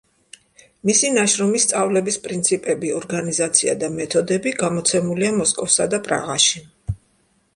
მისი 0.89 1.09
ნაშრომი 1.17 1.59
„სწავლების 1.65 2.17
პრინციპები, 2.23 2.89
ორგანიზაცია 3.01 3.75
და 3.83 3.91
მეთოდები“ 3.99 4.53
გამოცემულია 4.63 5.31
მოსკოვსა 5.39 5.89
და 5.95 6.01
პრაღაში. 6.09 6.63